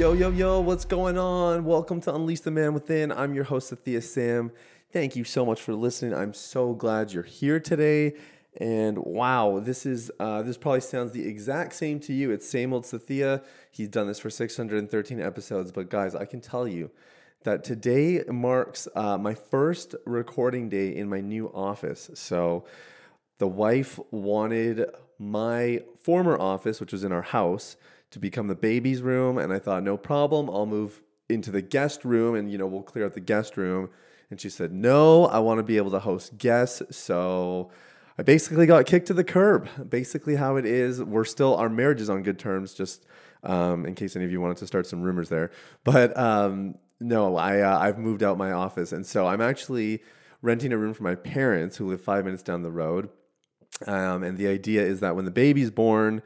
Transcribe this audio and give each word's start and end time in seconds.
Yo, 0.00 0.14
yo, 0.14 0.30
yo, 0.30 0.60
what's 0.60 0.86
going 0.86 1.18
on? 1.18 1.62
Welcome 1.62 2.00
to 2.00 2.14
Unleash 2.14 2.40
the 2.40 2.50
Man 2.50 2.72
Within. 2.72 3.12
I'm 3.12 3.34
your 3.34 3.44
host, 3.44 3.70
Sathiya 3.70 4.02
Sam. 4.02 4.50
Thank 4.94 5.14
you 5.14 5.24
so 5.24 5.44
much 5.44 5.60
for 5.60 5.74
listening. 5.74 6.14
I'm 6.14 6.32
so 6.32 6.72
glad 6.72 7.12
you're 7.12 7.22
here 7.22 7.60
today. 7.60 8.14
And 8.56 8.96
wow, 8.96 9.60
this 9.62 9.84
is 9.84 10.10
uh, 10.18 10.40
this 10.40 10.56
probably 10.56 10.80
sounds 10.80 11.12
the 11.12 11.28
exact 11.28 11.74
same 11.74 12.00
to 12.00 12.14
you. 12.14 12.30
It's 12.30 12.48
same 12.48 12.72
old 12.72 12.84
Sathiya. 12.84 13.44
He's 13.70 13.88
done 13.88 14.06
this 14.06 14.18
for 14.18 14.30
613 14.30 15.20
episodes. 15.20 15.70
But 15.70 15.90
guys, 15.90 16.14
I 16.14 16.24
can 16.24 16.40
tell 16.40 16.66
you 16.66 16.90
that 17.42 17.62
today 17.62 18.24
marks 18.26 18.88
uh, 18.94 19.18
my 19.18 19.34
first 19.34 19.94
recording 20.06 20.70
day 20.70 20.96
in 20.96 21.10
my 21.10 21.20
new 21.20 21.52
office. 21.52 22.10
So 22.14 22.64
the 23.36 23.48
wife 23.48 24.00
wanted 24.10 24.86
my 25.18 25.82
former 26.02 26.40
office, 26.40 26.80
which 26.80 26.92
was 26.92 27.04
in 27.04 27.12
our 27.12 27.20
house, 27.20 27.76
to 28.10 28.18
become 28.18 28.48
the 28.48 28.54
baby's 28.54 29.02
room. 29.02 29.38
And 29.38 29.52
I 29.52 29.58
thought, 29.58 29.82
no 29.82 29.96
problem, 29.96 30.50
I'll 30.50 30.66
move 30.66 31.00
into 31.28 31.50
the 31.50 31.62
guest 31.62 32.04
room 32.04 32.34
and, 32.34 32.50
you 32.50 32.58
know, 32.58 32.66
we'll 32.66 32.82
clear 32.82 33.04
out 33.06 33.14
the 33.14 33.20
guest 33.20 33.56
room. 33.56 33.90
And 34.30 34.40
she 34.40 34.48
said, 34.48 34.72
no, 34.72 35.26
I 35.26 35.38
want 35.40 35.58
to 35.58 35.62
be 35.62 35.76
able 35.76 35.90
to 35.92 35.98
host 35.98 36.38
guests. 36.38 36.96
So 36.96 37.70
I 38.18 38.22
basically 38.22 38.66
got 38.66 38.86
kicked 38.86 39.06
to 39.08 39.14
the 39.14 39.24
curb. 39.24 39.68
Basically, 39.88 40.36
how 40.36 40.56
it 40.56 40.66
is. 40.66 41.02
We're 41.02 41.24
still, 41.24 41.56
our 41.56 41.68
marriage 41.68 42.00
is 42.00 42.10
on 42.10 42.22
good 42.22 42.38
terms, 42.38 42.74
just 42.74 43.06
um, 43.42 43.86
in 43.86 43.94
case 43.94 44.14
any 44.14 44.24
of 44.24 44.30
you 44.30 44.40
wanted 44.40 44.58
to 44.58 44.66
start 44.66 44.86
some 44.86 45.02
rumors 45.02 45.28
there. 45.28 45.50
But 45.84 46.16
um, 46.16 46.76
no, 47.00 47.36
I, 47.36 47.60
uh, 47.60 47.78
I've 47.78 47.98
moved 47.98 48.22
out 48.22 48.38
my 48.38 48.52
office. 48.52 48.92
And 48.92 49.04
so 49.04 49.26
I'm 49.26 49.40
actually 49.40 50.02
renting 50.42 50.72
a 50.72 50.78
room 50.78 50.94
for 50.94 51.02
my 51.02 51.14
parents 51.14 51.76
who 51.76 51.88
live 51.88 52.00
five 52.00 52.24
minutes 52.24 52.42
down 52.42 52.62
the 52.62 52.70
road. 52.70 53.08
Um, 53.86 54.22
and 54.22 54.36
the 54.36 54.48
idea 54.48 54.82
is 54.82 55.00
that 55.00 55.16
when 55.16 55.24
the 55.24 55.30
baby's 55.30 55.70
born, 55.70 56.22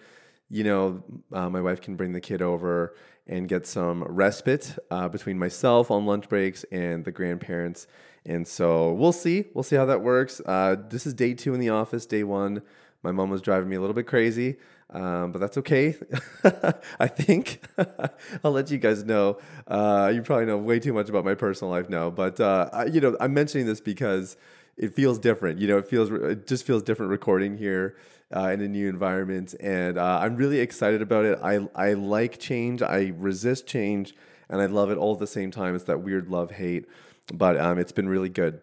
you 0.55 0.63
know, 0.63 1.03
uh, 1.33 1.51
my 1.51 1.61
wife 1.61 1.81
can 1.81 1.97
bring 1.97 2.13
the 2.13 2.21
kid 2.21 2.41
over 2.41 2.95
and 3.27 3.49
get 3.49 3.67
some 3.67 4.05
respite 4.05 4.79
uh, 4.89 5.09
between 5.09 5.37
myself 5.37 5.91
on 5.91 6.07
lunch 6.07 6.29
breaks 6.29 6.65
and 6.71 7.05
the 7.05 7.11
grandparents. 7.11 7.89
And 8.25 8.47
so 8.47 8.93
we'll 8.93 9.11
see. 9.11 9.47
We'll 9.53 9.65
see 9.65 9.75
how 9.75 9.87
that 9.87 10.01
works. 10.03 10.41
Uh, 10.47 10.77
this 10.89 11.07
is 11.07 11.15
day 11.15 11.35
two 11.35 11.55
in 11.55 11.61
the 11.61 11.71
office. 11.71 12.07
Day 12.07 12.23
one, 12.23 12.63
my 13.03 13.11
mom 13.11 13.31
was 13.31 13.43
driving 13.43 13.69
me 13.69 13.75
a 13.75 13.81
little 13.81 13.95
bit 13.95 14.07
crazy, 14.07 14.55
um, 14.91 15.33
but 15.33 15.41
that's 15.41 15.59
okay. 15.59 15.97
I 17.01 17.09
think 17.09 17.61
I'll 18.45 18.53
let 18.53 18.71
you 18.71 18.79
guys 18.79 19.03
know. 19.03 19.39
Uh, 19.67 20.13
you 20.15 20.23
probably 20.23 20.47
know 20.47 20.57
way 20.57 20.79
too 20.79 20.93
much 20.93 21.09
about 21.09 21.25
my 21.25 21.35
personal 21.35 21.73
life 21.73 21.89
now, 21.89 22.11
but 22.11 22.39
uh, 22.39 22.71
I, 22.73 22.85
you 22.85 23.01
know, 23.01 23.17
I'm 23.19 23.35
mentioning 23.35 23.67
this 23.67 23.81
because 23.81 24.37
it 24.77 24.95
feels 24.95 25.19
different. 25.19 25.61
You 25.61 25.69
know, 25.69 25.79
it 25.79 25.89
feels 25.89 26.11
it 26.11 26.47
just 26.47 26.65
feels 26.67 26.83
different 26.83 27.11
recording 27.11 27.57
here 27.57 27.97
uh, 28.35 28.49
in 28.49 28.61
a 28.61 28.69
new 28.69 28.89
environment, 28.89 29.55
and 29.61 29.99
uh, 29.99 30.21
I'm 30.23 30.37
really 30.37 30.61
excited 30.61 31.03
about 31.03 31.25
it. 31.25 31.39
I 31.43 31.69
I 31.75 31.93
like 31.95 32.39
change. 32.39 32.83
I 32.83 33.13
resist 33.17 33.67
change, 33.67 34.15
and 34.49 34.61
I 34.61 34.67
love 34.67 34.91
it 34.91 34.99
all 34.99 35.15
at 35.15 35.21
the 35.21 35.27
same 35.27 35.51
time. 35.51 35.75
It's 35.75 35.85
that 35.85 36.01
weird 36.01 36.29
love 36.29 36.53
hate, 36.53 36.87
but 37.33 37.59
um, 37.59 37.79
it's 37.79 37.93
been 37.93 38.09
really 38.09 38.29
good. 38.29 38.61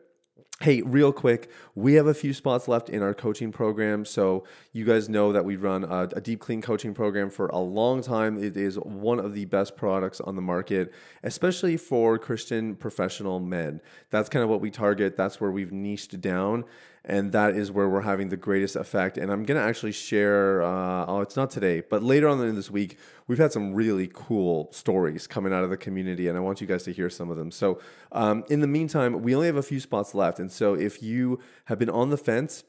Hey, 0.61 0.83
real 0.83 1.11
quick, 1.11 1.49
we 1.73 1.95
have 1.95 2.05
a 2.05 2.13
few 2.13 2.35
spots 2.35 2.67
left 2.67 2.87
in 2.87 3.01
our 3.01 3.15
coaching 3.15 3.51
program. 3.51 4.05
So, 4.05 4.43
you 4.73 4.85
guys 4.85 5.09
know 5.09 5.33
that 5.33 5.43
we 5.43 5.55
run 5.55 5.83
a, 5.83 6.07
a, 6.15 6.21
deep 6.21 6.39
clean 6.39 6.61
coaching 6.61 6.93
program 6.93 7.31
for 7.31 7.47
a 7.47 7.57
long 7.57 8.03
time. 8.03 8.37
It 8.37 8.55
is 8.55 8.75
one 8.75 9.17
of 9.17 9.33
the 9.33 9.45
best 9.45 9.75
products 9.75 10.21
on 10.21 10.35
the 10.35 10.41
market, 10.43 10.93
especially 11.23 11.77
for 11.77 12.19
Christian 12.19 12.75
professional 12.75 13.39
men. 13.39 13.81
That's 14.11 14.29
kind 14.29 14.43
of 14.43 14.49
what 14.49 14.61
we 14.61 14.69
target. 14.69 15.17
That's 15.17 15.41
where 15.41 15.49
we've 15.49 15.71
niched 15.71 16.21
down 16.21 16.65
and 17.03 17.31
that 17.31 17.55
is 17.55 17.71
where 17.71 17.89
we're 17.89 18.01
having 18.01 18.29
the 18.29 18.37
greatest 18.37 18.75
effect. 18.75 19.17
And 19.17 19.31
I'm 19.31 19.43
gonna 19.43 19.61
actually 19.61 19.91
share. 19.91 20.61
Uh, 20.61 21.05
oh, 21.07 21.21
it's 21.21 21.35
not 21.35 21.49
today, 21.49 21.81
but 21.89 22.03
later 22.03 22.27
on 22.27 22.39
in 22.45 22.55
this 22.55 22.69
week, 22.69 22.97
we've 23.27 23.39
had 23.39 23.51
some 23.51 23.73
really 23.73 24.09
cool 24.13 24.69
stories 24.71 25.27
coming 25.27 25.53
out 25.53 25.63
of 25.63 25.69
the 25.69 25.77
community, 25.77 26.27
and 26.27 26.37
I 26.37 26.41
want 26.41 26.61
you 26.61 26.67
guys 26.67 26.83
to 26.83 26.93
hear 26.93 27.09
some 27.09 27.31
of 27.31 27.37
them. 27.37 27.51
So, 27.51 27.79
um, 28.11 28.43
in 28.49 28.61
the 28.61 28.67
meantime, 28.67 29.21
we 29.21 29.33
only 29.35 29.47
have 29.47 29.55
a 29.55 29.63
few 29.63 29.79
spots 29.79 30.13
left, 30.13 30.39
and 30.39 30.51
so 30.51 30.75
if 30.75 31.01
you 31.01 31.39
have 31.65 31.79
been 31.79 31.89
on 31.89 32.09
the 32.09 32.17
fence, 32.17 32.63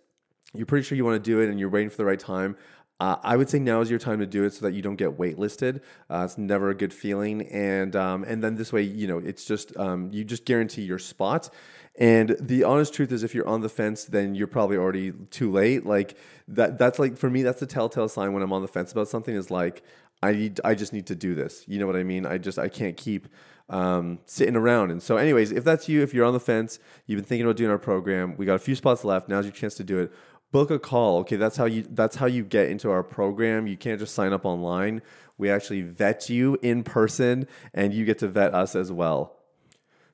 you're 0.55 0.67
pretty 0.67 0.85
sure 0.85 0.97
you 0.97 1.05
want 1.05 1.23
to 1.23 1.31
do 1.31 1.41
it, 1.41 1.49
and 1.49 1.59
you're 1.59 1.69
waiting 1.69 1.91
for 1.91 1.97
the 1.97 2.05
right 2.05 2.21
time. 2.21 2.57
Uh, 3.01 3.17
I 3.23 3.37
would 3.37 3.51
say 3.51 3.59
now 3.59 3.81
is 3.81 3.91
your 3.91 3.99
time 3.99 4.21
to 4.21 4.27
do 4.27 4.45
it 4.45 4.55
so 4.55 4.65
that 4.65 4.75
you 4.75 4.83
don't 4.83 4.97
get 4.97 5.19
waitlisted. 5.19 5.81
Uh, 6.09 6.23
it's 6.25 6.39
never 6.39 6.71
a 6.71 6.75
good 6.75 6.95
feeling, 6.95 7.43
and 7.49 7.97
um, 7.97 8.23
and 8.25 8.45
then 8.45 8.55
this 8.55 8.73
way, 8.73 8.83
you 8.83 9.09
know, 9.09 9.19
it's 9.19 9.45
just 9.45 9.77
um, 9.77 10.11
you 10.13 10.25
just 10.25 10.45
guarantee 10.45 10.83
your 10.83 11.01
spot. 11.01 11.51
And 11.99 12.37
the 12.41 12.65
honest 12.65 12.95
truth 12.95 13.13
is, 13.13 13.23
if 13.23 13.35
you're 13.35 13.47
on 13.47 13.61
the 13.61 13.69
fence, 13.69 14.05
then 14.05 14.35
you're 14.35 14.47
probably 14.47 14.77
already 14.77 15.13
too 15.31 15.51
late. 15.51 15.85
Like 15.85 16.17
that. 16.49 16.79
That's 16.79 16.99
like 16.99 17.17
for 17.17 17.29
me, 17.29 17.43
that's 17.43 17.61
the 17.61 17.67
telltale 17.67 18.09
sign 18.09 18.33
when 18.33 18.43
I'm 18.43 18.53
on 18.53 18.63
the 18.63 18.69
fence 18.69 18.93
about 18.93 19.09
something. 19.09 19.35
Is 19.35 19.51
like 19.51 19.83
I 20.23 20.33
need. 20.33 20.61
I 20.65 20.75
just 20.75 20.93
need 20.93 21.07
to 21.09 21.17
do 21.17 21.35
this. 21.35 21.65
You 21.67 21.81
know 21.81 21.87
what 21.87 21.97
I 21.97 22.05
mean? 22.05 22.25
I 22.25 22.39
just 22.39 22.59
I 22.59 22.69
can't 22.69 22.97
keep 22.97 23.29
um, 23.69 24.19
sitting 24.27 24.55
around. 24.55 24.91
And 24.91 25.03
so, 25.03 25.17
anyways, 25.17 25.51
if 25.51 25.65
that's 25.65 25.89
you, 25.89 26.03
if 26.03 26.15
you're 26.15 26.27
on 26.27 26.35
the 26.35 26.41
fence, 26.41 26.79
you've 27.07 27.19
been 27.19 27.25
thinking 27.25 27.47
about 27.47 27.57
doing 27.57 27.71
our 27.71 27.79
program, 27.79 28.37
we 28.37 28.47
got 28.47 28.55
a 28.55 28.59
few 28.61 28.75
spots 28.75 29.05
left. 29.05 29.29
Now's 29.29 29.45
your 29.45 29.53
chance 29.53 29.75
to 29.77 29.85
do 29.85 29.99
it. 29.99 30.13
Book 30.53 30.71
a 30.71 30.79
call. 30.79 31.21
Okay, 31.21 31.37
that's 31.37 31.57
how 31.57 31.65
you. 31.65 31.85
That's 31.91 32.17
how 32.17 32.27
you 32.27 32.45
get 32.45 32.69
into 32.69 32.91
our 32.91 33.03
program. 33.03 33.67
You 33.67 33.77
can't 33.79 33.99
just 33.99 34.15
sign 34.15 34.35
up 34.35 34.45
online. 34.45 35.01
We 35.39 35.51
actually 35.51 35.81
vet 35.81 36.29
you 36.29 36.59
in 36.63 36.85
person, 36.85 37.49
and 37.73 37.95
you 37.95 38.05
get 38.05 38.19
to 38.19 38.29
vet 38.29 38.55
us 38.55 38.77
as 38.77 38.93
well. 38.93 39.39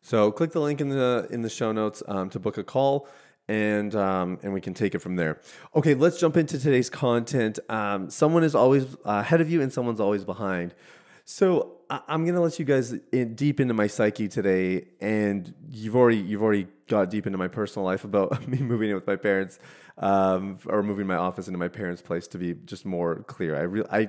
So 0.01 0.31
click 0.31 0.53
the 0.53 0.61
link 0.61 0.81
in 0.81 0.91
the 0.91 1.27
in 1.31 1.43
the 1.43 1.51
show 1.51 1.73
notes 1.73 2.05
um, 2.07 2.31
to 2.31 2.39
book 2.39 2.57
a 2.57 2.63
call, 2.63 3.09
and 3.49 3.95
um, 3.97 4.39
and 4.45 4.55
we 4.55 4.61
can 4.61 4.75
take 4.75 4.95
it 4.95 5.01
from 5.01 5.17
there. 5.17 5.41
Okay, 5.75 5.95
let's 5.95 6.21
jump 6.21 6.37
into 6.37 6.57
today's 6.57 6.89
content. 6.89 7.59
Um, 7.69 8.09
someone 8.09 8.45
is 8.45 8.55
always 8.55 8.97
ahead 9.05 9.41
of 9.41 9.51
you, 9.51 9.61
and 9.61 9.73
someone's 9.73 10.01
always 10.01 10.25
behind. 10.25 10.73
So 11.25 11.78
I- 11.91 12.03
am 12.09 12.27
gonna 12.27 12.41
let 12.41 12.59
you 12.59 12.65
guys 12.65 12.95
in 13.13 13.35
deep 13.35 13.61
into 13.61 13.75
my 13.75 13.87
psyche 13.87 14.29
today, 14.29 14.89
and 15.01 15.55
you've 15.71 15.97
already 15.97 16.19
you've 16.19 16.43
already 16.43 16.67
got 16.87 17.11
deep 17.11 17.27
into 17.27 17.39
my 17.39 17.49
personal 17.49 17.87
life 17.87 18.05
about 18.05 18.47
me 18.49 18.59
moving 18.59 18.91
in 18.91 18.95
with 18.95 19.07
my 19.07 19.17
parents, 19.17 19.59
um, 19.97 20.59
or 20.67 20.83
moving 20.83 21.07
my 21.07 21.17
office 21.17 21.49
into 21.49 21.59
my 21.59 21.69
parents' 21.69 22.03
place 22.03 22.27
to 22.29 22.39
be 22.39 22.55
just 22.55 22.85
more 22.85 23.17
clear. 23.25 23.57
I 23.57 23.63
really 23.63 23.89
I 23.91 24.09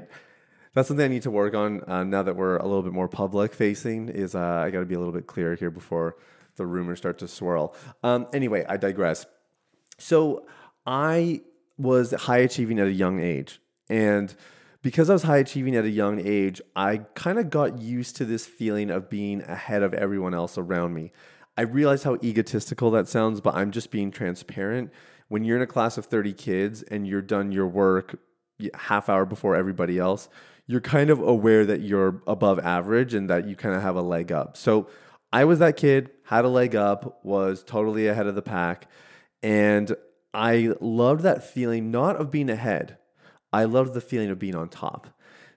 that's 0.74 0.88
something 0.88 1.06
I 1.06 1.10
need 1.10 1.24
to 1.24 1.32
work 1.32 1.56
on 1.56 1.84
uh, 1.88 2.04
now 2.04 2.22
that 2.24 2.36
we're 2.36 2.58
a 2.58 2.66
little 2.66 2.84
bit 2.84 2.94
more 2.94 3.08
public 3.08 3.54
facing. 3.54 4.10
Is 4.10 4.36
uh, 4.36 4.40
I 4.40 4.70
got 4.70 4.80
to 4.82 4.86
be 4.86 4.96
a 4.96 5.00
little 5.00 5.14
bit 5.14 5.28
clearer 5.28 5.56
here 5.56 5.72
before 5.72 6.18
the 6.58 6.66
rumors 6.66 7.00
start 7.00 7.18
to 7.20 7.28
swirl. 7.28 7.76
Um, 8.04 8.28
anyway, 8.34 8.66
I 8.68 8.78
digress. 8.78 9.26
So 9.98 10.46
I 10.86 11.42
was 11.78 12.12
high 12.12 12.40
achieving 12.40 12.80
at 12.80 12.88
a 12.88 12.92
young 12.92 13.22
age, 13.22 13.62
and 13.90 14.36
because 14.82 15.10
I 15.10 15.14
was 15.14 15.24
high 15.24 15.38
achieving 15.38 15.76
at 15.76 15.86
a 15.86 15.90
young 15.90 16.26
age, 16.26 16.62
I 16.76 16.98
kind 17.16 17.38
of 17.38 17.50
got 17.50 17.82
used 17.82 18.16
to 18.18 18.26
this 18.26 18.46
feeling 18.46 18.90
of 18.90 19.10
being 19.10 19.42
ahead 19.44 19.84
of 19.84 19.94
everyone 19.94 20.34
else 20.34 20.58
around 20.58 20.94
me. 20.94 21.12
I 21.58 21.64
realize 21.64 22.04
how 22.04 22.18
egotistical 22.24 22.90
that 22.92 23.08
sounds, 23.10 23.42
but 23.42 23.56
I'm 23.56 23.72
just 23.72 23.92
being 23.92 24.12
transparent. 24.12 24.92
When 25.28 25.44
you're 25.44 25.58
in 25.58 25.64
a 25.64 25.68
class 25.68 25.98
of 25.98 26.06
30 26.06 26.34
kids 26.34 26.82
and 26.84 27.06
you're 27.06 27.22
done 27.22 27.52
your 27.52 27.68
work 27.68 28.20
half 28.74 29.10
hour 29.10 29.26
before 29.26 29.56
everybody 29.56 30.00
else, 30.00 30.30
you're 30.68 30.82
kind 30.82 31.10
of 31.10 31.20
aware 31.20 31.66
that 31.66 31.82
you're 31.82 32.22
above 32.28 32.60
average 32.60 33.14
and 33.14 33.30
that 33.30 33.48
you 33.48 33.56
kind 33.56 33.76
of 33.76 33.82
have 33.82 33.96
a 33.96 34.02
leg 34.02 34.32
up. 34.32 34.56
So 34.56 34.88
I 35.34 35.44
was 35.46 35.60
that 35.60 35.78
kid, 35.78 36.12
had 36.26 36.46
a 36.46 36.50
leg 36.50 36.76
up, 36.76 37.24
was 37.26 37.64
totally 37.64 38.08
ahead 38.08 38.28
of 38.28 38.36
the 38.36 38.42
pack. 38.42 38.88
And 39.44 39.96
I 40.34 40.74
loved 40.80 41.24
that 41.24 41.44
feeling, 41.44 41.92
not 41.92 42.16
of 42.16 42.32
being 42.32 42.50
ahead. 42.50 42.98
I 43.52 43.64
loved 43.66 43.94
the 43.94 44.02
feeling 44.02 44.30
of 44.30 44.40
being 44.40 44.56
on 44.56 44.70
top. 44.70 45.08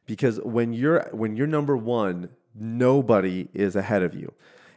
Because 0.07 0.41
when 0.41 0.73
you're 0.73 1.09
when 1.13 1.37
you're 1.37 1.47
number 1.47 1.77
one, 1.77 2.31
nobody 2.55 3.49
is 3.53 3.77
ahead 3.77 4.03
of 4.03 4.15
you. 4.15 4.33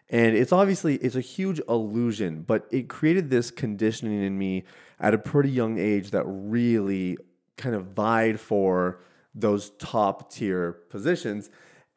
And 0.10 0.36
it's 0.36 0.52
obviously 0.52 0.98
it's 0.98 1.16
a 1.16 1.22
huge 1.22 1.60
illusion, 1.68 2.44
but 2.44 2.68
it 2.72 2.90
created 2.90 3.30
this 3.30 3.50
conditioning 3.50 4.22
in 4.22 4.38
me 4.38 4.64
at 5.00 5.14
a 5.14 5.18
pretty 5.18 5.50
young 5.50 5.80
age 5.80 6.12
that 6.12 6.24
really 6.26 7.18
kind 7.58 7.76
of 7.76 7.88
vied 7.88 8.40
for 8.40 9.02
those 9.34 9.72
top 9.72 10.32
tier 10.32 10.74
positions. 10.90 11.50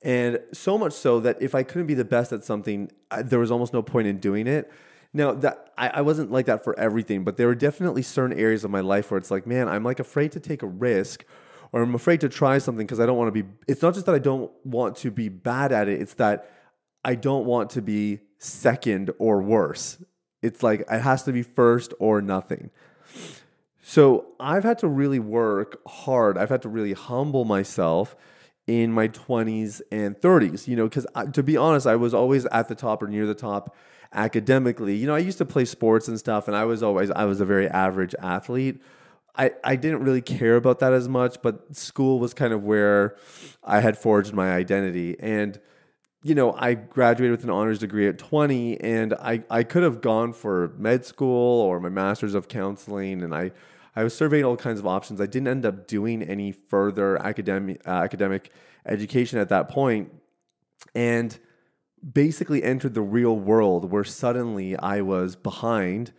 And 0.02 0.40
so 0.52 0.78
much 0.78 0.92
so 0.92 1.20
that 1.20 1.42
if 1.42 1.54
I 1.54 1.62
couldn't 1.62 1.86
be 1.86 1.94
the 1.94 2.04
best 2.04 2.32
at 2.32 2.44
something, 2.44 2.90
I, 3.10 3.22
there 3.22 3.38
was 3.38 3.50
almost 3.50 3.72
no 3.72 3.82
point 3.82 4.06
in 4.06 4.18
doing 4.18 4.46
it. 4.46 4.70
Now 5.18 5.32
that 5.32 5.72
I, 5.76 5.88
I 5.88 6.00
wasn't 6.02 6.30
like 6.30 6.46
that 6.46 6.62
for 6.62 6.78
everything, 6.78 7.24
but 7.24 7.36
there 7.36 7.48
were 7.48 7.56
definitely 7.56 8.02
certain 8.02 8.38
areas 8.38 8.62
of 8.62 8.70
my 8.70 8.80
life 8.80 9.10
where 9.10 9.18
it's 9.18 9.32
like, 9.32 9.48
man, 9.48 9.68
I'm 9.68 9.82
like 9.82 9.98
afraid 9.98 10.30
to 10.32 10.40
take 10.40 10.62
a 10.62 10.66
risk, 10.66 11.24
or 11.72 11.82
I'm 11.82 11.96
afraid 11.96 12.20
to 12.20 12.28
try 12.28 12.58
something 12.58 12.86
because 12.86 13.00
I 13.00 13.06
don't 13.06 13.18
want 13.18 13.34
to 13.34 13.42
be. 13.42 13.48
It's 13.66 13.82
not 13.82 13.94
just 13.94 14.06
that 14.06 14.14
I 14.14 14.20
don't 14.20 14.50
want 14.64 14.96
to 14.98 15.10
be 15.10 15.28
bad 15.28 15.72
at 15.72 15.88
it, 15.88 16.00
it's 16.00 16.14
that 16.14 16.50
I 17.04 17.16
don't 17.16 17.46
want 17.46 17.70
to 17.70 17.82
be 17.82 18.20
second 18.38 19.10
or 19.18 19.42
worse. 19.42 20.00
It's 20.40 20.62
like 20.62 20.82
it 20.88 21.00
has 21.00 21.24
to 21.24 21.32
be 21.32 21.42
first 21.42 21.92
or 21.98 22.22
nothing. 22.22 22.70
So 23.82 24.26
I've 24.38 24.62
had 24.62 24.78
to 24.80 24.88
really 24.88 25.18
work 25.18 25.80
hard. 25.84 26.38
I've 26.38 26.50
had 26.50 26.62
to 26.62 26.68
really 26.68 26.92
humble 26.92 27.44
myself 27.44 28.14
in 28.68 28.92
my 28.92 29.08
20s 29.08 29.80
and 29.90 30.14
30s, 30.20 30.68
you 30.68 30.76
know, 30.76 30.84
because 30.84 31.06
to 31.32 31.42
be 31.42 31.56
honest, 31.56 31.86
I 31.86 31.96
was 31.96 32.12
always 32.12 32.44
at 32.46 32.68
the 32.68 32.74
top 32.74 33.02
or 33.02 33.08
near 33.08 33.26
the 33.26 33.34
top 33.34 33.74
academically. 34.12 34.94
You 34.94 35.06
know, 35.06 35.14
I 35.14 35.20
used 35.20 35.38
to 35.38 35.46
play 35.46 35.64
sports 35.64 36.06
and 36.06 36.18
stuff, 36.18 36.46
and 36.48 36.56
I 36.56 36.64
was 36.66 36.82
always, 36.82 37.10
I 37.10 37.24
was 37.24 37.40
a 37.40 37.46
very 37.46 37.66
average 37.66 38.14
athlete. 38.22 38.82
I, 39.36 39.52
I 39.64 39.76
didn't 39.76 40.04
really 40.04 40.20
care 40.20 40.56
about 40.56 40.80
that 40.80 40.92
as 40.92 41.08
much, 41.08 41.40
but 41.42 41.74
school 41.74 42.18
was 42.18 42.34
kind 42.34 42.52
of 42.52 42.62
where 42.62 43.16
I 43.64 43.80
had 43.80 43.96
forged 43.96 44.34
my 44.34 44.52
identity. 44.52 45.16
And, 45.18 45.58
you 46.22 46.34
know, 46.34 46.52
I 46.52 46.74
graduated 46.74 47.30
with 47.30 47.44
an 47.44 47.50
honors 47.50 47.78
degree 47.78 48.06
at 48.06 48.18
20, 48.18 48.82
and 48.82 49.14
I, 49.14 49.44
I 49.48 49.62
could 49.62 49.82
have 49.82 50.02
gone 50.02 50.34
for 50.34 50.74
med 50.76 51.06
school 51.06 51.62
or 51.62 51.80
my 51.80 51.88
master's 51.88 52.34
of 52.34 52.48
counseling, 52.48 53.22
and 53.22 53.34
I 53.34 53.52
I 53.98 54.04
was 54.04 54.14
surveying 54.14 54.44
all 54.44 54.56
kinds 54.56 54.78
of 54.78 54.86
options. 54.86 55.20
I 55.20 55.26
didn't 55.26 55.48
end 55.48 55.66
up 55.66 55.88
doing 55.88 56.22
any 56.22 56.52
further 56.52 57.20
academic 57.20 57.82
uh, 57.84 57.90
academic 57.90 58.52
education 58.86 59.40
at 59.40 59.48
that 59.48 59.68
point, 59.68 60.12
and 60.94 61.36
basically 62.12 62.62
entered 62.62 62.94
the 62.94 63.02
real 63.02 63.36
world 63.36 63.90
where 63.90 64.04
suddenly 64.04 64.76
I 64.76 65.00
was 65.00 65.34
behind 65.34 66.12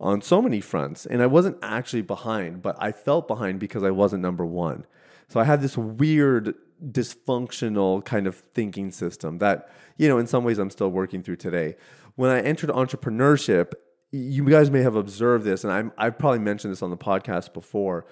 on 0.00 0.22
so 0.22 0.40
many 0.40 0.62
fronts, 0.62 1.04
and 1.04 1.20
I 1.20 1.26
wasn't 1.26 1.58
actually 1.60 2.00
behind, 2.00 2.62
but 2.62 2.76
I 2.78 2.92
felt 2.92 3.28
behind 3.28 3.60
because 3.60 3.82
I 3.82 3.90
wasn't 3.90 4.22
number 4.22 4.46
one. 4.46 4.86
So 5.28 5.38
I 5.38 5.44
had 5.44 5.60
this 5.60 5.76
weird 5.76 6.54
dysfunctional 6.82 8.02
kind 8.06 8.26
of 8.26 8.36
thinking 8.54 8.90
system 8.90 9.36
that 9.38 9.68
you 9.98 10.08
know 10.08 10.16
in 10.16 10.26
some 10.26 10.44
ways 10.44 10.56
I'm 10.56 10.70
still 10.70 10.90
working 10.90 11.22
through 11.22 11.36
today. 11.36 11.76
When 12.14 12.30
I 12.30 12.40
entered 12.40 12.70
entrepreneurship 12.70 13.74
you 14.10 14.44
guys 14.44 14.70
may 14.70 14.82
have 14.82 14.96
observed 14.96 15.44
this, 15.44 15.64
and 15.64 15.72
I'm, 15.72 15.92
I've 15.98 16.18
probably 16.18 16.38
mentioned 16.38 16.72
this 16.72 16.82
on 16.82 16.90
the 16.90 16.96
podcast 16.96 17.52
before, 17.52 18.06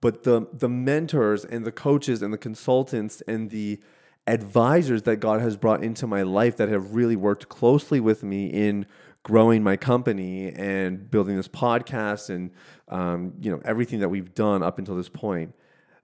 but 0.00 0.22
the 0.22 0.46
the 0.52 0.68
mentors 0.68 1.44
and 1.44 1.64
the 1.64 1.72
coaches 1.72 2.22
and 2.22 2.32
the 2.32 2.38
consultants 2.38 3.20
and 3.26 3.50
the 3.50 3.80
advisors 4.26 5.02
that 5.02 5.16
God 5.16 5.40
has 5.40 5.56
brought 5.56 5.82
into 5.82 6.06
my 6.06 6.22
life 6.22 6.56
that 6.58 6.68
have 6.68 6.94
really 6.94 7.16
worked 7.16 7.48
closely 7.48 8.00
with 8.00 8.22
me 8.22 8.46
in 8.46 8.86
growing 9.22 9.62
my 9.62 9.76
company 9.76 10.52
and 10.52 11.10
building 11.10 11.36
this 11.36 11.48
podcast 11.48 12.30
and 12.30 12.50
um, 12.88 13.34
you 13.40 13.50
know 13.50 13.60
everything 13.64 14.00
that 14.00 14.08
we've 14.08 14.34
done 14.34 14.62
up 14.62 14.78
until 14.78 14.96
this 14.96 15.08
point, 15.08 15.54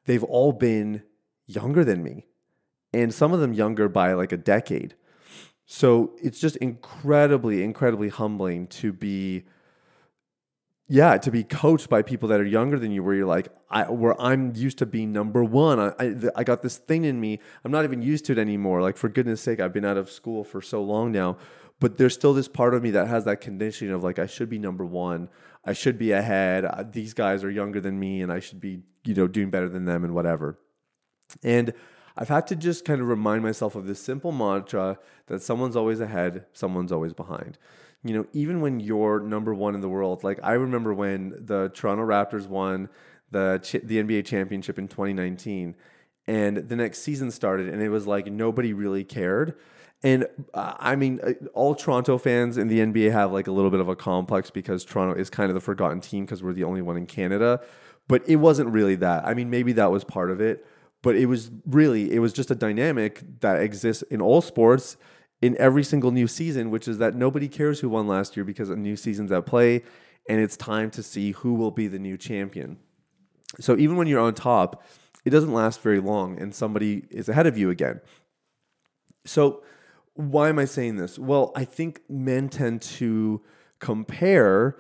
they've 0.06 0.25
all 0.25 0.52
been 0.52 1.02
younger 1.46 1.84
than 1.84 2.02
me, 2.02 2.26
and 2.92 3.14
some 3.14 3.32
of 3.32 3.40
them 3.40 3.52
younger 3.52 3.88
by 3.88 4.12
like 4.12 4.32
a 4.32 4.37
decade. 4.37 4.94
So 5.66 6.12
it's 6.22 6.40
just 6.40 6.56
incredibly, 6.56 7.64
incredibly 7.64 8.08
humbling 8.08 8.68
to 8.68 8.92
be, 8.92 9.44
yeah, 10.88 11.18
to 11.18 11.30
be 11.32 11.42
coached 11.42 11.88
by 11.88 12.02
people 12.02 12.28
that 12.28 12.38
are 12.38 12.44
younger 12.44 12.78
than 12.78 12.92
you, 12.92 13.02
where 13.02 13.16
you're 13.16 13.26
like, 13.26 13.48
I, 13.68 13.90
where 13.90 14.18
I'm 14.20 14.54
used 14.54 14.78
to 14.78 14.86
being 14.86 15.12
number 15.12 15.42
one. 15.42 15.80
I, 15.80 15.92
I, 15.98 16.14
I 16.36 16.44
got 16.44 16.62
this 16.62 16.78
thing 16.78 17.04
in 17.04 17.20
me. 17.20 17.40
I'm 17.64 17.72
not 17.72 17.82
even 17.82 18.00
used 18.00 18.26
to 18.26 18.32
it 18.32 18.38
anymore. 18.38 18.80
Like 18.80 18.96
for 18.96 19.08
goodness 19.08 19.40
sake, 19.40 19.58
I've 19.58 19.72
been 19.72 19.84
out 19.84 19.96
of 19.96 20.08
school 20.08 20.44
for 20.44 20.62
so 20.62 20.80
long 20.84 21.10
now, 21.10 21.36
but 21.80 21.98
there's 21.98 22.14
still 22.14 22.32
this 22.32 22.46
part 22.46 22.72
of 22.72 22.84
me 22.84 22.92
that 22.92 23.08
has 23.08 23.24
that 23.24 23.40
conditioning 23.40 23.92
of 23.92 24.04
like, 24.04 24.20
I 24.20 24.26
should 24.26 24.48
be 24.48 24.60
number 24.60 24.86
one. 24.86 25.28
I 25.64 25.72
should 25.72 25.98
be 25.98 26.12
ahead. 26.12 26.92
These 26.92 27.12
guys 27.12 27.42
are 27.42 27.50
younger 27.50 27.80
than 27.80 27.98
me, 27.98 28.22
and 28.22 28.30
I 28.30 28.38
should 28.38 28.60
be, 28.60 28.82
you 29.04 29.14
know, 29.14 29.26
doing 29.26 29.50
better 29.50 29.68
than 29.68 29.84
them 29.84 30.04
and 30.04 30.14
whatever. 30.14 30.60
And 31.42 31.72
I've 32.16 32.28
had 32.28 32.46
to 32.48 32.56
just 32.56 32.84
kind 32.84 33.00
of 33.00 33.08
remind 33.08 33.42
myself 33.42 33.74
of 33.74 33.86
this 33.86 34.00
simple 34.00 34.32
mantra 34.32 34.98
that 35.26 35.42
someone's 35.42 35.76
always 35.76 36.00
ahead, 36.00 36.46
someone's 36.52 36.92
always 36.92 37.12
behind. 37.12 37.58
You 38.04 38.14
know, 38.14 38.26
even 38.32 38.60
when 38.60 38.80
you're 38.80 39.20
number 39.20 39.52
one 39.52 39.74
in 39.74 39.80
the 39.80 39.88
world, 39.88 40.24
like 40.24 40.38
I 40.42 40.52
remember 40.52 40.94
when 40.94 41.34
the 41.38 41.70
Toronto 41.74 42.04
Raptors 42.04 42.46
won 42.46 42.88
the 43.30 43.60
the 43.84 44.02
NBA 44.02 44.24
championship 44.24 44.78
in 44.78 44.88
2019, 44.88 45.74
and 46.26 46.56
the 46.56 46.76
next 46.76 47.00
season 47.00 47.30
started, 47.30 47.68
and 47.68 47.82
it 47.82 47.88
was 47.88 48.06
like 48.06 48.26
nobody 48.26 48.72
really 48.72 49.04
cared. 49.04 49.54
And 50.02 50.26
uh, 50.54 50.74
I 50.78 50.94
mean, 50.94 51.20
uh, 51.22 51.32
all 51.52 51.74
Toronto 51.74 52.16
fans 52.18 52.58
in 52.58 52.68
the 52.68 52.78
NBA 52.78 53.12
have 53.12 53.32
like 53.32 53.46
a 53.46 53.52
little 53.52 53.70
bit 53.70 53.80
of 53.80 53.88
a 53.88 53.96
complex 53.96 54.50
because 54.50 54.84
Toronto 54.84 55.18
is 55.18 55.28
kind 55.28 55.50
of 55.50 55.54
the 55.54 55.60
forgotten 55.60 56.00
team 56.00 56.24
because 56.24 56.42
we're 56.42 56.52
the 56.52 56.64
only 56.64 56.82
one 56.82 56.96
in 56.96 57.06
Canada. 57.06 57.60
But 58.08 58.26
it 58.28 58.36
wasn't 58.36 58.70
really 58.70 58.94
that. 58.96 59.26
I 59.26 59.34
mean, 59.34 59.50
maybe 59.50 59.72
that 59.72 59.90
was 59.90 60.04
part 60.04 60.30
of 60.30 60.40
it 60.40 60.64
but 61.06 61.14
it 61.14 61.26
was 61.26 61.53
really 61.67 62.12
it 62.12 62.19
was 62.19 62.32
just 62.32 62.50
a 62.50 62.55
dynamic 62.56 63.23
that 63.38 63.62
exists 63.62 64.03
in 64.11 64.20
all 64.20 64.41
sports 64.41 64.97
in 65.41 65.56
every 65.56 65.85
single 65.85 66.11
new 66.11 66.26
season 66.26 66.69
which 66.69 66.88
is 66.88 66.99
that 66.99 67.14
nobody 67.14 67.47
cares 67.47 67.79
who 67.79 67.88
won 67.88 68.08
last 68.08 68.37
year 68.37 68.43
because 68.43 68.70
a 68.70 68.75
new 68.75 68.97
season's 68.97 69.31
at 69.31 69.47
play 69.47 69.85
and 70.29 70.41
it's 70.41 70.56
time 70.56 70.91
to 70.91 71.05
see 71.05 71.31
who 71.31 71.55
will 71.55 71.70
be 71.70 71.87
the 71.87 72.00
new 72.00 72.17
champion. 72.17 72.76
So 73.61 73.76
even 73.76 73.94
when 73.94 74.08
you're 74.08 74.19
on 74.19 74.35
top 74.35 74.82
it 75.25 75.31
doesn't 75.31 75.53
last 75.53 75.81
very 75.81 76.00
long 76.00 76.41
and 76.41 76.53
somebody 76.53 77.05
is 77.09 77.29
ahead 77.29 77.47
of 77.47 77.56
you 77.56 77.70
again. 77.70 78.00
So 79.25 79.62
why 80.14 80.49
am 80.49 80.59
i 80.59 80.64
saying 80.64 80.97
this? 80.97 81.20
Well 81.20 81.52
i 81.55 81.64
think 81.64 82.00
men 82.09 82.49
tend 82.49 82.82
to 82.99 83.43
compare 83.79 84.76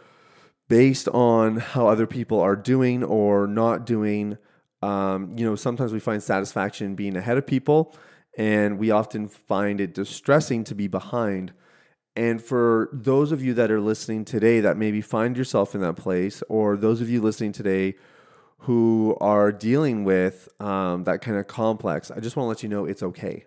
based 0.68 1.06
on 1.06 1.58
how 1.58 1.86
other 1.86 2.08
people 2.08 2.40
are 2.40 2.56
doing 2.56 3.04
or 3.04 3.46
not 3.46 3.86
doing 3.86 4.38
um, 4.82 5.36
you 5.36 5.44
know, 5.44 5.56
sometimes 5.56 5.92
we 5.92 6.00
find 6.00 6.22
satisfaction 6.22 6.94
being 6.94 7.16
ahead 7.16 7.38
of 7.38 7.46
people, 7.46 7.94
and 8.36 8.78
we 8.78 8.90
often 8.90 9.28
find 9.28 9.80
it 9.80 9.94
distressing 9.94 10.64
to 10.64 10.74
be 10.74 10.88
behind. 10.88 11.52
And 12.14 12.42
for 12.42 12.88
those 12.92 13.32
of 13.32 13.42
you 13.42 13.54
that 13.54 13.70
are 13.70 13.80
listening 13.80 14.24
today 14.24 14.60
that 14.60 14.76
maybe 14.76 15.00
find 15.00 15.36
yourself 15.36 15.74
in 15.74 15.80
that 15.82 15.96
place, 15.96 16.42
or 16.48 16.76
those 16.76 17.00
of 17.00 17.10
you 17.10 17.20
listening 17.20 17.52
today 17.52 17.94
who 18.60 19.16
are 19.20 19.52
dealing 19.52 20.04
with 20.04 20.48
um, 20.60 21.04
that 21.04 21.20
kind 21.20 21.36
of 21.36 21.46
complex, 21.46 22.10
I 22.10 22.20
just 22.20 22.36
want 22.36 22.46
to 22.46 22.48
let 22.48 22.62
you 22.62 22.68
know 22.68 22.86
it's 22.86 23.02
okay. 23.02 23.44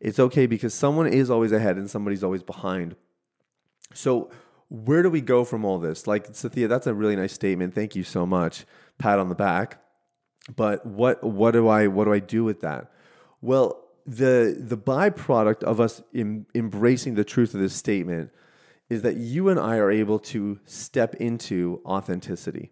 It's 0.00 0.18
okay 0.18 0.46
because 0.46 0.74
someone 0.74 1.06
is 1.06 1.30
always 1.30 1.52
ahead 1.52 1.76
and 1.76 1.90
somebody's 1.90 2.22
always 2.22 2.42
behind. 2.42 2.96
So, 3.94 4.30
where 4.68 5.02
do 5.02 5.10
we 5.10 5.20
go 5.20 5.44
from 5.44 5.64
all 5.64 5.78
this? 5.78 6.06
Like, 6.06 6.28
Sathiya, 6.32 6.68
that's 6.68 6.86
a 6.86 6.94
really 6.94 7.16
nice 7.16 7.32
statement. 7.32 7.74
Thank 7.74 7.94
you 7.94 8.02
so 8.02 8.26
much. 8.26 8.64
Pat 8.98 9.18
on 9.18 9.28
the 9.28 9.34
back. 9.34 9.83
But 10.54 10.84
what 10.84 11.22
what 11.24 11.52
do 11.52 11.68
I 11.68 11.86
what 11.86 12.04
do 12.04 12.12
I 12.12 12.18
do 12.18 12.44
with 12.44 12.60
that? 12.60 12.90
Well, 13.40 13.84
the 14.06 14.56
the 14.58 14.76
byproduct 14.76 15.62
of 15.62 15.80
us 15.80 16.02
em, 16.14 16.46
embracing 16.54 17.14
the 17.14 17.24
truth 17.24 17.54
of 17.54 17.60
this 17.60 17.74
statement 17.74 18.30
is 18.90 19.02
that 19.02 19.16
you 19.16 19.48
and 19.48 19.58
I 19.58 19.78
are 19.78 19.90
able 19.90 20.18
to 20.18 20.60
step 20.66 21.14
into 21.14 21.80
authenticity. 21.86 22.70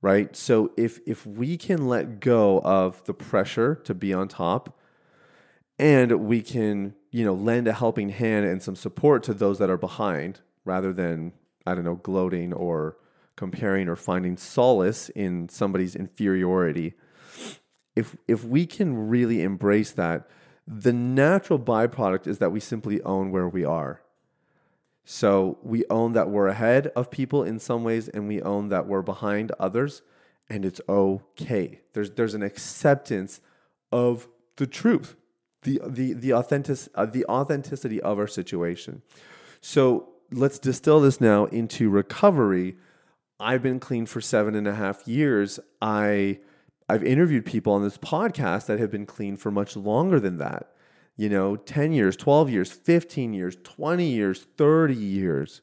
Right? 0.00 0.34
So 0.34 0.72
if 0.76 1.00
if 1.06 1.26
we 1.26 1.56
can 1.56 1.88
let 1.88 2.20
go 2.20 2.60
of 2.60 3.04
the 3.04 3.14
pressure 3.14 3.74
to 3.84 3.94
be 3.94 4.14
on 4.14 4.28
top 4.28 4.78
and 5.78 6.12
we 6.26 6.40
can, 6.40 6.94
you 7.10 7.24
know, 7.24 7.34
lend 7.34 7.68
a 7.68 7.72
helping 7.72 8.08
hand 8.08 8.46
and 8.46 8.62
some 8.62 8.76
support 8.76 9.22
to 9.24 9.34
those 9.34 9.58
that 9.58 9.68
are 9.68 9.76
behind 9.76 10.40
rather 10.64 10.92
than 10.92 11.32
I 11.66 11.74
don't 11.74 11.84
know, 11.84 11.96
gloating 11.96 12.54
or 12.54 12.96
comparing 13.38 13.88
or 13.88 13.94
finding 13.94 14.36
solace 14.36 15.10
in 15.10 15.48
somebody's 15.48 15.94
inferiority, 15.94 16.94
if 17.94 18.16
if 18.26 18.44
we 18.44 18.66
can 18.66 19.08
really 19.08 19.42
embrace 19.42 19.92
that, 19.92 20.28
the 20.66 20.92
natural 20.92 21.58
byproduct 21.58 22.26
is 22.26 22.38
that 22.38 22.50
we 22.50 22.58
simply 22.58 23.00
own 23.02 23.30
where 23.30 23.48
we 23.48 23.64
are. 23.64 24.02
So 25.04 25.58
we 25.62 25.84
own 25.88 26.14
that 26.14 26.28
we're 26.28 26.48
ahead 26.48 26.88
of 26.96 27.12
people 27.12 27.44
in 27.44 27.60
some 27.60 27.84
ways, 27.84 28.08
and 28.08 28.26
we 28.26 28.42
own 28.42 28.70
that 28.70 28.88
we're 28.88 29.02
behind 29.02 29.52
others, 29.60 30.02
and 30.50 30.64
it's 30.64 30.80
okay. 30.88 31.80
There's 31.92 32.10
there's 32.10 32.34
an 32.34 32.42
acceptance 32.42 33.40
of 33.92 34.26
the 34.56 34.66
truth, 34.66 35.14
the 35.62 35.80
the 35.86 36.12
the 36.12 36.32
authentic 36.32 36.78
uh, 36.96 37.06
the 37.06 37.24
authenticity 37.26 38.00
of 38.02 38.18
our 38.18 38.26
situation. 38.26 39.02
So 39.60 40.08
let's 40.32 40.58
distill 40.58 41.00
this 41.00 41.20
now 41.20 41.44
into 41.46 41.88
recovery 41.88 42.76
I've 43.40 43.62
been 43.62 43.78
clean 43.80 44.06
for 44.06 44.20
seven 44.20 44.54
and 44.54 44.66
a 44.66 44.74
half 44.74 45.06
years. 45.06 45.60
I 45.80 46.40
I've 46.88 47.04
interviewed 47.04 47.44
people 47.44 47.72
on 47.72 47.82
this 47.82 47.98
podcast 47.98 48.66
that 48.66 48.78
have 48.78 48.90
been 48.90 49.06
clean 49.06 49.36
for 49.36 49.50
much 49.50 49.76
longer 49.76 50.18
than 50.18 50.38
that. 50.38 50.72
You 51.16 51.28
know, 51.28 51.56
10 51.56 51.92
years, 51.92 52.16
12 52.16 52.48
years, 52.48 52.72
15 52.72 53.34
years, 53.34 53.56
20 53.62 54.06
years, 54.06 54.46
30 54.56 54.94
years. 54.94 55.60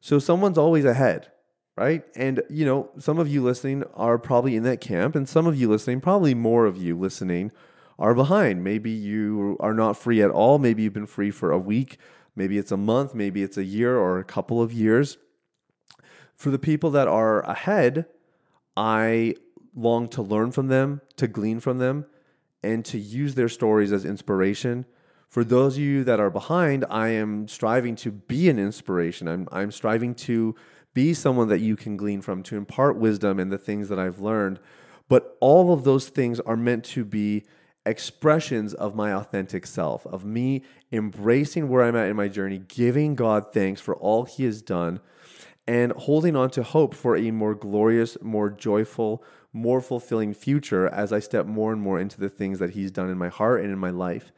So 0.00 0.18
someone's 0.18 0.56
always 0.56 0.84
ahead, 0.84 1.30
right? 1.76 2.04
And, 2.14 2.42
you 2.48 2.64
know, 2.64 2.90
some 2.98 3.18
of 3.18 3.28
you 3.28 3.42
listening 3.42 3.84
are 3.94 4.18
probably 4.18 4.56
in 4.56 4.62
that 4.62 4.80
camp, 4.80 5.16
and 5.16 5.28
some 5.28 5.46
of 5.46 5.56
you 5.60 5.68
listening, 5.68 6.00
probably 6.00 6.34
more 6.34 6.64
of 6.64 6.76
you 6.76 6.96
listening, 6.96 7.50
are 7.98 8.14
behind. 8.14 8.62
Maybe 8.62 8.90
you 8.90 9.56
are 9.58 9.74
not 9.74 9.96
free 9.96 10.22
at 10.22 10.30
all. 10.30 10.58
Maybe 10.58 10.84
you've 10.84 10.92
been 10.92 11.06
free 11.06 11.32
for 11.32 11.50
a 11.50 11.58
week. 11.58 11.98
Maybe 12.36 12.56
it's 12.56 12.72
a 12.72 12.76
month. 12.76 13.14
Maybe 13.14 13.42
it's 13.42 13.58
a 13.58 13.64
year 13.64 13.98
or 13.98 14.18
a 14.20 14.24
couple 14.24 14.62
of 14.62 14.72
years. 14.72 15.18
For 16.38 16.50
the 16.50 16.58
people 16.58 16.90
that 16.92 17.08
are 17.08 17.40
ahead, 17.42 18.06
I 18.76 19.34
long 19.74 20.08
to 20.10 20.22
learn 20.22 20.52
from 20.52 20.68
them, 20.68 21.00
to 21.16 21.26
glean 21.26 21.58
from 21.58 21.78
them, 21.78 22.06
and 22.62 22.84
to 22.84 22.98
use 22.98 23.34
their 23.34 23.48
stories 23.48 23.90
as 23.90 24.04
inspiration. 24.04 24.86
For 25.28 25.42
those 25.42 25.76
of 25.76 25.82
you 25.82 26.04
that 26.04 26.20
are 26.20 26.30
behind, 26.30 26.84
I 26.88 27.08
am 27.08 27.48
striving 27.48 27.96
to 27.96 28.12
be 28.12 28.48
an 28.48 28.56
inspiration. 28.56 29.26
I'm, 29.26 29.48
I'm 29.50 29.72
striving 29.72 30.14
to 30.14 30.54
be 30.94 31.12
someone 31.12 31.48
that 31.48 31.58
you 31.58 31.74
can 31.74 31.96
glean 31.96 32.22
from, 32.22 32.44
to 32.44 32.56
impart 32.56 32.96
wisdom 32.96 33.40
and 33.40 33.50
the 33.50 33.58
things 33.58 33.88
that 33.88 33.98
I've 33.98 34.20
learned. 34.20 34.60
But 35.08 35.36
all 35.40 35.72
of 35.72 35.82
those 35.82 36.08
things 36.08 36.38
are 36.40 36.56
meant 36.56 36.84
to 36.86 37.04
be 37.04 37.46
expressions 37.84 38.74
of 38.74 38.94
my 38.94 39.12
authentic 39.12 39.66
self, 39.66 40.06
of 40.06 40.24
me 40.24 40.62
embracing 40.92 41.68
where 41.68 41.82
I'm 41.82 41.96
at 41.96 42.08
in 42.08 42.16
my 42.16 42.28
journey, 42.28 42.62
giving 42.68 43.16
God 43.16 43.52
thanks 43.52 43.80
for 43.80 43.96
all 43.96 44.22
He 44.22 44.44
has 44.44 44.62
done, 44.62 45.00
and 45.68 45.92
holding 45.92 46.34
on 46.34 46.48
to 46.48 46.62
hope 46.62 46.94
for 46.94 47.14
a 47.14 47.30
more 47.30 47.54
glorious, 47.54 48.16
more 48.22 48.48
joyful, 48.48 49.22
more 49.52 49.82
fulfilling 49.82 50.32
future 50.32 50.88
as 50.88 51.12
I 51.12 51.18
step 51.18 51.44
more 51.44 51.74
and 51.74 51.82
more 51.82 52.00
into 52.00 52.18
the 52.18 52.30
things 52.30 52.58
that 52.58 52.70
He's 52.70 52.90
done 52.90 53.10
in 53.10 53.18
my 53.18 53.28
heart 53.28 53.60
and 53.60 53.70
in 53.70 53.78
my 53.78 53.90
life. 53.90 54.32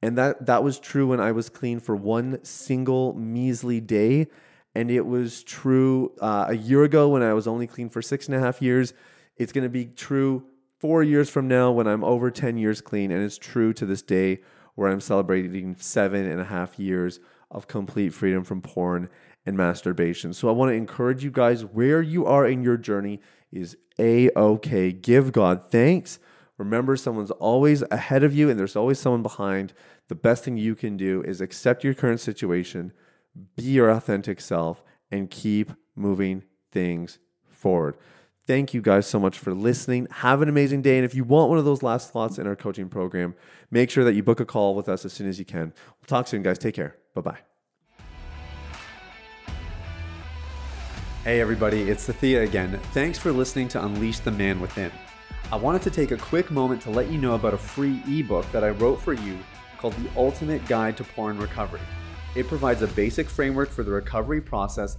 And 0.00 0.16
that, 0.16 0.46
that 0.46 0.62
was 0.62 0.78
true 0.78 1.08
when 1.08 1.18
I 1.18 1.32
was 1.32 1.48
clean 1.48 1.80
for 1.80 1.96
one 1.96 2.38
single 2.44 3.14
measly 3.14 3.80
day. 3.80 4.28
And 4.76 4.88
it 4.88 5.04
was 5.04 5.42
true 5.42 6.12
uh, 6.20 6.46
a 6.48 6.56
year 6.56 6.84
ago 6.84 7.08
when 7.08 7.22
I 7.22 7.32
was 7.32 7.48
only 7.48 7.66
clean 7.66 7.88
for 7.88 8.00
six 8.00 8.28
and 8.28 8.36
a 8.36 8.40
half 8.40 8.62
years. 8.62 8.94
It's 9.36 9.52
going 9.52 9.64
to 9.64 9.70
be 9.70 9.86
true 9.86 10.46
four 10.78 11.02
years 11.02 11.28
from 11.28 11.48
now 11.48 11.72
when 11.72 11.88
I'm 11.88 12.04
over 12.04 12.30
10 12.30 12.58
years 12.58 12.80
clean. 12.80 13.10
And 13.10 13.24
it's 13.24 13.38
true 13.38 13.72
to 13.72 13.86
this 13.86 14.02
day 14.02 14.38
where 14.76 14.88
I'm 14.88 15.00
celebrating 15.00 15.74
seven 15.80 16.30
and 16.30 16.40
a 16.40 16.44
half 16.44 16.78
years 16.78 17.18
of 17.50 17.68
complete 17.68 18.12
freedom 18.12 18.44
from 18.44 18.60
porn 18.60 19.08
and 19.44 19.56
masturbation. 19.56 20.32
So 20.32 20.48
I 20.48 20.52
want 20.52 20.70
to 20.70 20.74
encourage 20.74 21.22
you 21.22 21.30
guys 21.30 21.64
where 21.64 22.02
you 22.02 22.26
are 22.26 22.46
in 22.46 22.62
your 22.62 22.76
journey 22.76 23.20
is 23.52 23.76
a 23.98 24.30
okay. 24.36 24.92
Give 24.92 25.32
God 25.32 25.70
thanks. 25.70 26.18
Remember, 26.58 26.96
someone's 26.96 27.30
always 27.32 27.82
ahead 27.90 28.24
of 28.24 28.34
you 28.34 28.50
and 28.50 28.58
there's 28.58 28.76
always 28.76 28.98
someone 28.98 29.22
behind. 29.22 29.72
The 30.08 30.14
best 30.14 30.44
thing 30.44 30.56
you 30.56 30.74
can 30.74 30.96
do 30.96 31.22
is 31.22 31.40
accept 31.40 31.84
your 31.84 31.94
current 31.94 32.20
situation, 32.20 32.92
be 33.56 33.64
your 33.64 33.90
authentic 33.90 34.40
self, 34.40 34.82
and 35.10 35.30
keep 35.30 35.72
moving 35.94 36.42
things 36.72 37.18
forward. 37.48 37.96
Thank 38.46 38.72
you 38.72 38.80
guys 38.80 39.08
so 39.08 39.18
much 39.18 39.38
for 39.40 39.52
listening. 39.52 40.06
Have 40.10 40.40
an 40.40 40.48
amazing 40.48 40.80
day. 40.82 40.96
And 40.96 41.04
if 41.04 41.16
you 41.16 41.24
want 41.24 41.48
one 41.48 41.58
of 41.58 41.64
those 41.64 41.82
last 41.82 42.12
slots 42.12 42.38
in 42.38 42.46
our 42.46 42.54
coaching 42.54 42.88
program, 42.88 43.34
make 43.72 43.90
sure 43.90 44.04
that 44.04 44.14
you 44.14 44.22
book 44.22 44.38
a 44.38 44.44
call 44.44 44.76
with 44.76 44.88
us 44.88 45.04
as 45.04 45.12
soon 45.12 45.28
as 45.28 45.40
you 45.40 45.44
can. 45.44 45.72
We'll 46.00 46.06
talk 46.06 46.28
soon, 46.28 46.44
guys. 46.44 46.56
Take 46.56 46.76
care. 46.76 46.96
Bye 47.14 47.22
bye. 47.22 47.38
Hey, 51.24 51.40
everybody, 51.40 51.90
it's 51.90 52.06
Thea 52.06 52.44
again. 52.44 52.78
Thanks 52.92 53.18
for 53.18 53.32
listening 53.32 53.66
to 53.68 53.84
Unleash 53.84 54.20
the 54.20 54.30
Man 54.30 54.60
Within. 54.60 54.92
I 55.50 55.56
wanted 55.56 55.82
to 55.82 55.90
take 55.90 56.12
a 56.12 56.16
quick 56.16 56.52
moment 56.52 56.80
to 56.82 56.90
let 56.90 57.10
you 57.10 57.18
know 57.18 57.34
about 57.34 57.52
a 57.52 57.58
free 57.58 58.00
ebook 58.06 58.50
that 58.52 58.62
I 58.62 58.70
wrote 58.70 59.00
for 59.00 59.12
you 59.12 59.36
called 59.76 59.94
The 59.94 60.08
Ultimate 60.16 60.64
Guide 60.68 60.96
to 60.98 61.04
Porn 61.04 61.36
Recovery. 61.36 61.80
It 62.36 62.46
provides 62.46 62.82
a 62.82 62.86
basic 62.86 63.28
framework 63.28 63.70
for 63.70 63.82
the 63.82 63.90
recovery 63.90 64.40
process 64.40 64.98